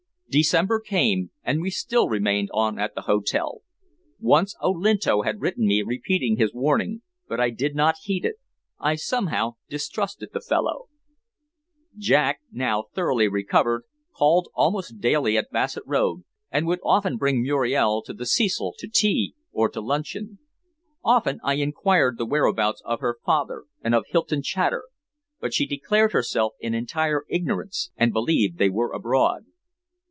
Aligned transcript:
December 0.33 0.79
came, 0.79 1.29
and 1.43 1.59
we 1.59 1.69
still 1.69 2.07
remained 2.07 2.47
on 2.53 2.79
at 2.79 2.95
the 2.95 3.01
hotel. 3.01 3.63
Once 4.17 4.55
Olinto 4.63 5.23
had 5.23 5.41
written 5.41 5.67
me 5.67 5.81
repeating 5.83 6.37
his 6.37 6.53
warning, 6.53 7.01
but 7.27 7.37
I 7.41 7.49
did 7.49 7.75
not 7.75 7.97
heed 8.03 8.23
it. 8.23 8.35
I 8.79 8.95
somehow 8.95 9.55
distrusted 9.67 10.29
the 10.31 10.39
fellow. 10.39 10.87
Jack, 11.97 12.39
now 12.49 12.85
thoroughly 12.95 13.27
recovered, 13.27 13.83
called 14.15 14.47
almost 14.53 14.99
daily 15.01 15.37
at 15.37 15.51
Bassett 15.51 15.83
Road, 15.85 16.23
and 16.49 16.65
would 16.65 16.79
often 16.81 17.17
bring 17.17 17.41
Muriel 17.41 18.01
to 18.03 18.13
the 18.13 18.25
Cecil 18.25 18.73
to 18.77 18.87
tea 18.87 19.35
or 19.51 19.67
to 19.67 19.81
luncheon. 19.81 20.39
Often 21.03 21.41
I 21.43 21.55
inquired 21.55 22.17
the 22.17 22.25
whereabouts 22.25 22.81
of 22.85 23.01
her 23.01 23.17
father 23.25 23.65
and 23.81 23.93
of 23.93 24.05
Hylton 24.07 24.43
Chater, 24.43 24.85
but 25.41 25.53
she 25.53 25.65
declared 25.67 26.13
herself 26.13 26.53
in 26.61 26.73
entire 26.73 27.25
ignorance, 27.27 27.91
and 27.97 28.13
believed 28.13 28.59
they 28.59 28.69
were 28.69 28.93
abroad. 28.93 29.47